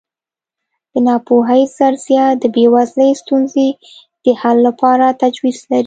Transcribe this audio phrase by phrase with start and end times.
[0.91, 3.67] د ناپوهۍ فرضیه د بېوزلۍ ستونزې
[4.23, 5.79] د حل لپاره تجویز لري.